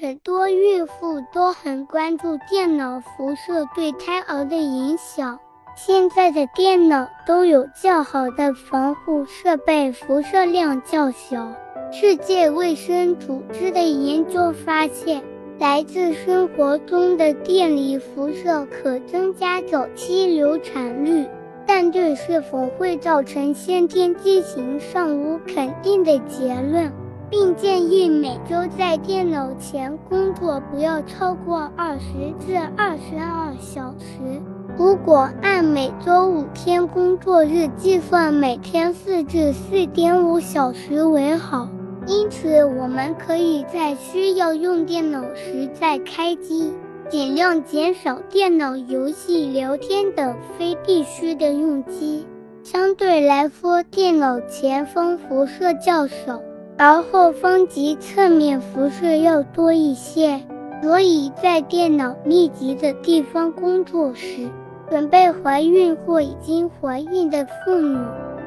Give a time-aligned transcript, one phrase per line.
[0.00, 5.40] 很多孕妇都很关注电脑辐射对胎儿的影响。
[5.74, 11.52] 现在的电脑都有较好的防护设备，辐射量较小。
[11.90, 15.20] 世界卫生组织的研究发现，
[15.58, 21.26] 来自生活中的电离辐射可增加早期流产率，
[21.66, 26.92] 但对是否会造成先天畸形尚无肯定的结论。
[27.30, 34.40] 并建议每周在电脑前工作不要超过二十至二十二小时。
[34.78, 41.68] 如果按每周五天工作日计算，每天四至四点五小时为好。
[42.06, 46.72] 因此，我们可以在需要用电脑时再开机，
[47.10, 52.26] 尽量减少电脑游戏、聊天等非必须的用机。
[52.62, 56.40] 相对来说，电脑前方辐射较少。
[56.80, 60.40] 而后方及侧面辐射要多一些，
[60.80, 64.48] 所以在电脑密集的地方工作时，
[64.88, 67.98] 准备怀孕或已经怀孕的妇女，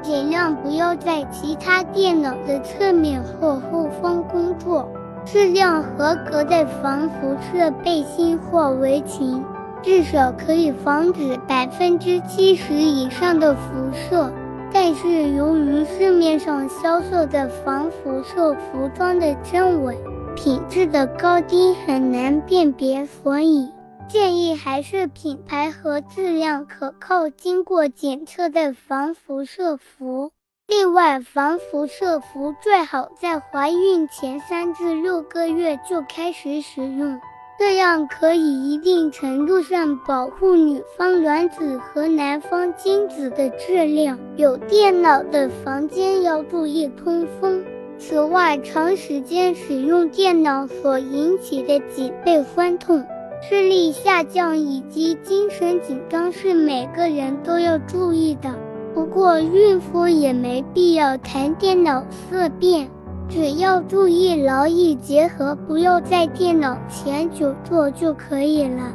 [0.01, 4.89] 尽量不要在其他电脑的侧面或后方工作。
[5.25, 9.43] 质量合格的防辐射背心或围裙，
[9.83, 13.59] 至少可以防止百分之七十以上的辐
[13.93, 14.31] 射。
[14.73, 19.97] 但是由于市面上销售的防辐射服装的真伪、
[20.35, 23.69] 品质的高低很难辨别，所以
[24.07, 30.31] 建议还是品牌和质量可靠、经过检测的防辐射服。
[30.67, 37.19] 另外，防辐射服最好在怀孕前三至六个月就开始使用。
[37.59, 44.17] 这样可以一定程度上保护女方卵子和男方精子的质量。
[44.35, 47.63] 有电脑的房间要注意通风。
[47.99, 53.05] 此外，长时间使用电脑所引起的脊背酸痛、
[53.47, 58.49] 视力下降以及精神紧张是每个人都要注意的。
[58.95, 62.89] 不过，孕妇也没必要谈电脑色变。
[63.33, 68.91] 只要注意劳逸结合，不要在电脑前久坐就可以了。